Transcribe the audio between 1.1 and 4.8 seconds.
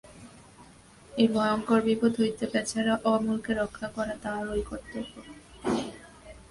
এই ভয়ংকর বিপদ হইতে বেচারা অমলকে রক্ষা করা তাহারই